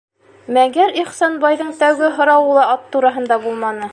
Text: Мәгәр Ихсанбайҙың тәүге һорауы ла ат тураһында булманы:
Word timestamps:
Мәгәр 0.55 0.95
Ихсанбайҙың 1.01 1.69
тәүге 1.83 2.11
һорауы 2.17 2.57
ла 2.61 2.65
ат 2.75 2.91
тураһында 2.97 3.41
булманы: 3.47 3.89